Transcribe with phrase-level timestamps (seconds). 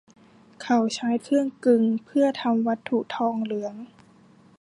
[0.63, 3.75] เขาใช้เครื่องกลึงเพื่อทำวัตถุทองเหลือง